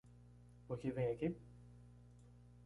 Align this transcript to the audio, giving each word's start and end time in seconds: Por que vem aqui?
Por 0.65 0.79
que 0.79 0.89
vem 0.91 1.09
aqui? 1.13 1.35